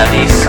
that 0.00 0.14
is 0.14 0.39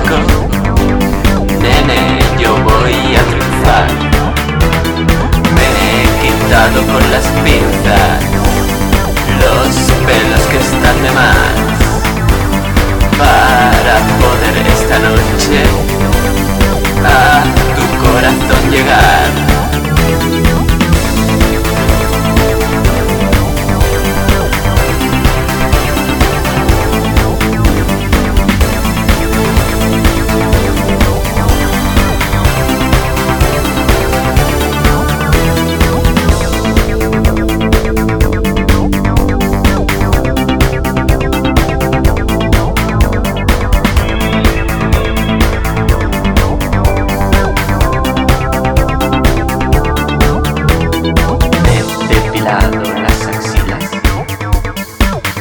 las 53.01 53.25
axilas 53.25 53.89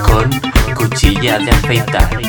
con 0.02 0.30
cuchilla 0.74 1.38
de 1.38 1.50
afeitar. 1.50 2.20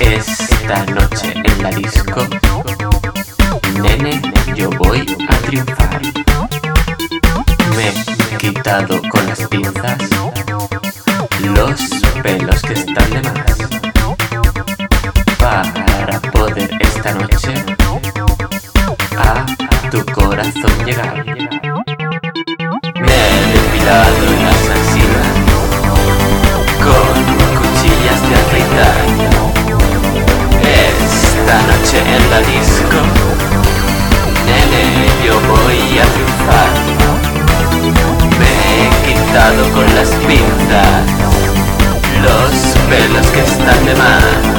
Esta 0.00 0.84
noche 0.86 1.32
en 1.34 1.62
la 1.62 1.70
disco, 1.70 2.26
nene, 3.80 4.20
yo 4.54 4.68
voy 4.70 5.06
a 5.28 5.36
triunfar. 5.38 6.02
Me 7.76 7.88
he 7.88 8.36
quitado 8.36 9.00
con 9.10 9.26
las 9.26 9.46
pinzas 9.48 9.98
corazón 20.42 20.86
llegar 20.86 21.14
en 21.16 21.24
las 24.44 24.62
axilas 24.76 25.30
con 26.82 27.14
cuchillas 27.58 28.20
de 28.28 28.34
afeitar. 28.42 29.00
Esta 30.88 31.56
noche 31.68 31.98
en 31.98 32.22
la 32.30 32.38
disco, 32.40 33.00
nene, 34.46 34.84
yo 35.24 35.34
voy 35.52 35.98
a 35.98 36.06
triunfar. 36.14 36.72
Me 38.38 38.52
he 38.78 38.88
quitado 39.06 39.62
con 39.72 39.86
las 39.94 40.10
pinzas 40.26 41.02
los 42.22 42.52
pelos 42.88 43.26
que 43.28 43.40
están 43.40 43.84
de 43.84 43.94
más 43.96 44.51